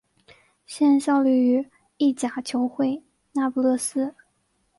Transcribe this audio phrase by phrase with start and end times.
[0.65, 3.03] 现效力于意甲球会
[3.33, 4.15] 那不勒斯。